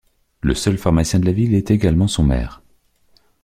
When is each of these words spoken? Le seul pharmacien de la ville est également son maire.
Le 0.41 0.55
seul 0.55 0.79
pharmacien 0.79 1.19
de 1.19 1.27
la 1.27 1.31
ville 1.31 1.53
est 1.53 1.69
également 1.69 2.07
son 2.07 2.23
maire. 2.23 2.63